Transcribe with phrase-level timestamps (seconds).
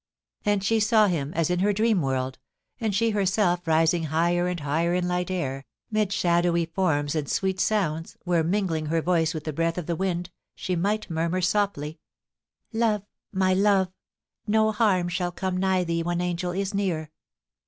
[0.43, 2.39] And she saw him as in her dream world,
[2.79, 7.59] and she herself rising higher and higher in light air, mid shadowy forms and sweet
[7.59, 11.99] sounds, where, mingling her voice with the breath of the wind, she might murmur softly:
[12.73, 13.93] *Love, my love!
[14.47, 17.11] no harm shall come nigh thee when Angel is near.'